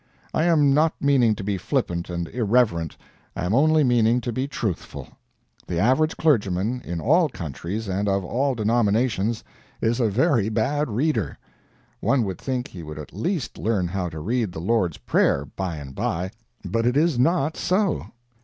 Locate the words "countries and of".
7.29-8.25